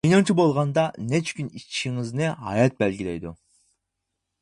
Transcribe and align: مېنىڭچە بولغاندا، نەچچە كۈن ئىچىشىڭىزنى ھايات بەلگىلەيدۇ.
مېنىڭچە 0.05 0.35
بولغاندا، 0.37 0.85
نەچچە 1.11 1.37
كۈن 1.41 1.51
ئىچىشىڭىزنى 1.59 2.33
ھايات 2.49 2.81
بەلگىلەيدۇ. 2.83 3.39